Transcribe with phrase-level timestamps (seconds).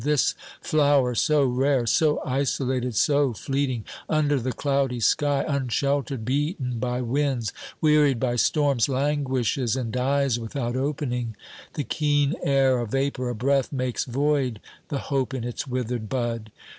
[0.03, 7.01] This flower so rare, so isolated, so fleeting, under the cloudy sky, unsheltered, beaten by
[7.01, 11.35] winds, wearied by storms, languishes and dies without opening;
[11.75, 14.59] the keen air, a vapour, a breath, makes void
[14.89, 16.51] the hope in its withered bud.